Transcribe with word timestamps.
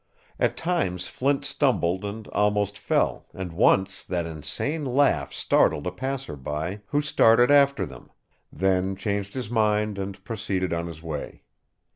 At 0.39 0.57
times 0.57 1.07
Flint 1.07 1.45
stumbled 1.45 2.03
and 2.03 2.27
almost 2.29 2.75
fell, 2.75 3.27
and 3.35 3.51
once 3.53 4.03
that 4.03 4.25
insane 4.25 4.83
laugh 4.83 5.31
startled 5.31 5.85
a 5.85 5.91
passer 5.91 6.35
by, 6.35 6.81
who 6.87 7.01
started 7.01 7.51
after 7.51 7.85
them, 7.85 8.09
then 8.51 8.95
changed 8.95 9.35
his 9.35 9.51
mind 9.51 9.99
and 9.99 10.23
proceeded 10.23 10.73
on 10.73 10.87
his 10.87 11.03
way. 11.03 11.43